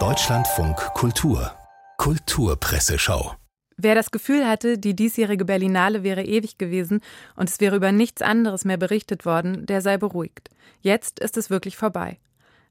[0.00, 1.52] Deutschlandfunk Kultur
[1.96, 3.36] Kulturpresseschau
[3.76, 7.02] Wer das Gefühl hatte, die diesjährige Berlinale wäre ewig gewesen
[7.36, 10.50] und es wäre über nichts anderes mehr berichtet worden, der sei beruhigt.
[10.80, 12.18] Jetzt ist es wirklich vorbei.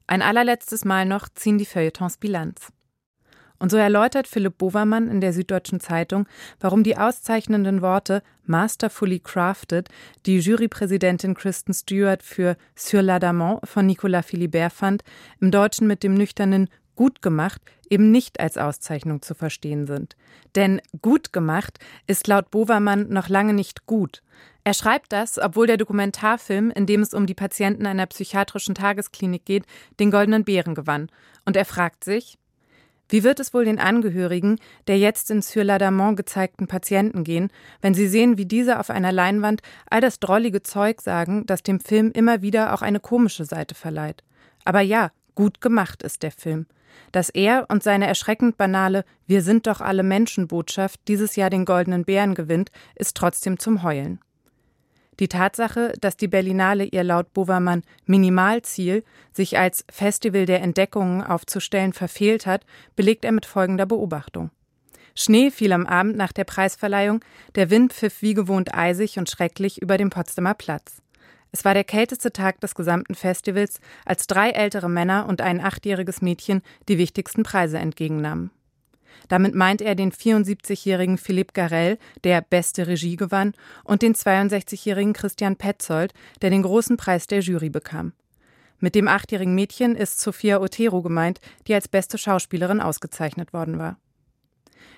[0.06, 2.73] Ein allerletztes Mal noch ziehen die Feuilletons Bilanz.
[3.64, 6.28] Und so erläutert Philipp Bovermann in der Süddeutschen Zeitung,
[6.60, 9.88] warum die auszeichnenden Worte masterfully crafted,
[10.26, 15.02] die Jurypräsidentin Kristen Stewart für Sur l'Adamant von Nicolas Philibert fand,
[15.40, 20.14] im Deutschen mit dem nüchternen gut gemacht eben nicht als Auszeichnung zu verstehen sind.
[20.56, 24.22] Denn gut gemacht ist laut Bovermann noch lange nicht gut.
[24.64, 29.46] Er schreibt das, obwohl der Dokumentarfilm, in dem es um die Patienten einer psychiatrischen Tagesklinik
[29.46, 29.64] geht,
[30.00, 31.08] den Goldenen Bären gewann.
[31.46, 32.36] Und er fragt sich,
[33.08, 37.94] wie wird es wohl den Angehörigen der jetzt in Sur l'Adamant gezeigten Patienten gehen, wenn
[37.94, 42.10] sie sehen, wie diese auf einer Leinwand all das drollige Zeug sagen, das dem Film
[42.12, 44.24] immer wieder auch eine komische Seite verleiht?
[44.64, 46.66] Aber ja, gut gemacht ist der Film.
[47.12, 51.64] Dass er und seine erschreckend banale Wir sind doch alle Menschen Botschaft dieses Jahr den
[51.64, 54.20] Goldenen Bären gewinnt, ist trotzdem zum Heulen.
[55.20, 61.92] Die Tatsache, dass die Berlinale ihr laut Bovermann Minimalziel, sich als Festival der Entdeckungen aufzustellen,
[61.92, 62.64] verfehlt hat,
[62.96, 64.50] belegt er mit folgender Beobachtung.
[65.14, 67.20] Schnee fiel am Abend nach der Preisverleihung,
[67.54, 71.00] der Wind pfiff wie gewohnt eisig und schrecklich über dem Potsdamer Platz.
[71.52, 76.20] Es war der kälteste Tag des gesamten Festivals, als drei ältere Männer und ein achtjähriges
[76.20, 78.50] Mädchen die wichtigsten Preise entgegennahmen.
[79.28, 85.56] Damit meint er den 74-jährigen Philippe Garel, der beste Regie gewann, und den 62-jährigen Christian
[85.56, 86.12] Petzold,
[86.42, 88.12] der den großen Preis der Jury bekam.
[88.80, 93.96] Mit dem achtjährigen Mädchen ist Sophia Otero gemeint, die als beste Schauspielerin ausgezeichnet worden war.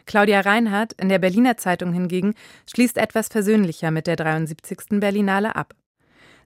[0.06, 2.34] Claudia Reinhardt in der Berliner Zeitung hingegen
[2.73, 5.01] schließt etwas versöhnlicher mit der 73.
[5.01, 5.75] Berlinale ab.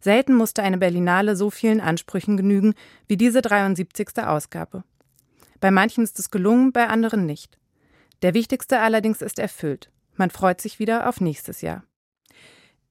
[0.00, 2.74] Selten musste eine Berlinale so vielen Ansprüchen genügen
[3.06, 4.18] wie diese 73.
[4.24, 4.82] Ausgabe.
[5.61, 7.58] Bei manchen ist es gelungen, bei anderen nicht.
[8.22, 9.91] Der wichtigste allerdings ist erfüllt.
[10.17, 11.84] Man freut sich wieder auf nächstes Jahr.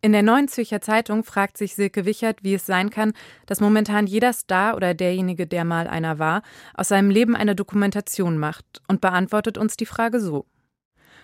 [0.02, 3.12] In der Neuen Zürcher Zeitung fragt sich Silke Wichert, wie es sein kann,
[3.48, 6.42] dass momentan jeder Star oder derjenige, der mal einer war,
[6.74, 10.46] aus seinem Leben eine Dokumentation macht und beantwortet uns die Frage so.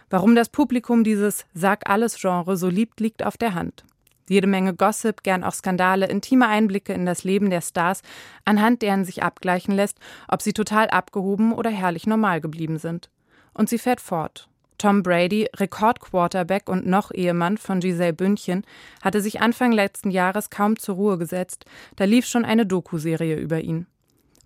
[0.10, 3.86] Warum das Publikum dieses Sag-alles-Genre so liebt, liegt auf der Hand.
[4.28, 8.02] Jede Menge Gossip, gern auch Skandale, intime Einblicke in das Leben der Stars,
[8.44, 13.10] anhand deren sich abgleichen lässt, ob sie total abgehoben oder herrlich normal geblieben sind.
[13.54, 14.50] Und sie fährt fort.
[14.78, 18.66] Tom Brady, Rekordquarterback und noch Ehemann von Giselle Bündchen,
[19.02, 21.66] hatte sich Anfang letzten Jahres kaum zur Ruhe gesetzt,
[21.96, 23.88] da lief schon eine Doku-Serie über ihn.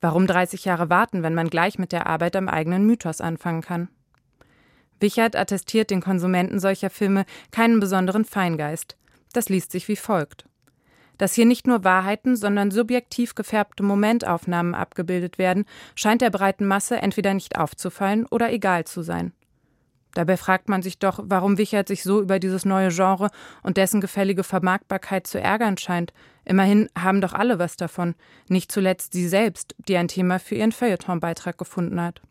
[0.01, 3.89] Warum 30 Jahre warten, wenn man gleich mit der Arbeit am eigenen Mythos anfangen kann?
[4.99, 8.97] Wichert attestiert den Konsumenten solcher Filme keinen besonderen Feingeist.
[9.33, 10.45] Das liest sich wie folgt.
[11.17, 16.97] Dass hier nicht nur Wahrheiten, sondern subjektiv gefärbte Momentaufnahmen abgebildet werden, scheint der breiten Masse
[16.97, 19.33] entweder nicht aufzufallen oder egal zu sein.
[20.13, 23.29] Dabei fragt man sich doch, warum Wichert sich so über dieses neue Genre
[23.61, 26.13] und dessen gefällige Vermarktbarkeit zu ärgern scheint.
[26.45, 28.15] Immerhin haben doch alle was davon,
[28.47, 32.21] nicht zuletzt sie selbst, die ein Thema für ihren Feuilleton-Beitrag gefunden hat.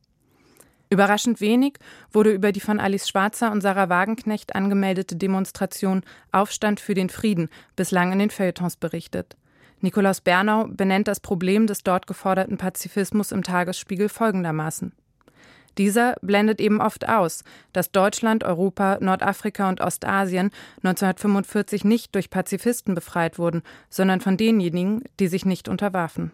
[0.91, 1.75] Überraschend wenig
[2.13, 7.49] wurde über die von Alice Schwarzer und Sarah Wagenknecht angemeldete Demonstration Aufstand für den Frieden
[7.77, 9.37] bislang in den Feuilletons berichtet.
[9.81, 14.93] Nikolaus Bernau benennt das Problem des dort geforderten Pazifismus im Tagesspiegel folgendermaßen.
[15.77, 20.51] Dieser blendet eben oft aus, dass Deutschland, Europa, Nordafrika und Ostasien
[20.83, 26.33] 1945 nicht durch Pazifisten befreit wurden, sondern von denjenigen, die sich nicht unterwarfen.